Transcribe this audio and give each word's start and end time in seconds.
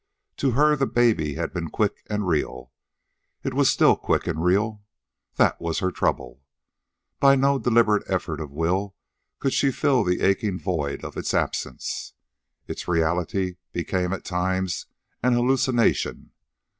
To 0.37 0.53
her 0.53 0.75
the 0.75 0.87
baby 0.87 1.35
had 1.35 1.53
been 1.53 1.69
quick 1.69 2.03
and 2.09 2.27
real. 2.27 2.71
It 3.43 3.53
was 3.53 3.69
still 3.69 3.95
quick 3.95 4.25
and 4.25 4.43
real. 4.43 4.81
That 5.35 5.61
was 5.61 5.77
her 5.77 5.91
trouble. 5.91 6.41
By 7.19 7.35
no 7.35 7.59
deliberate 7.59 8.09
effort 8.09 8.39
of 8.39 8.49
will 8.49 8.95
could 9.37 9.53
she 9.53 9.69
fill 9.71 10.03
the 10.03 10.21
aching 10.21 10.57
void 10.59 11.05
of 11.05 11.17
its 11.17 11.35
absence. 11.35 12.13
Its 12.67 12.87
reality 12.87 13.57
became, 13.73 14.11
at 14.11 14.25
times, 14.25 14.87
an 15.21 15.33
hallucination. 15.33 16.31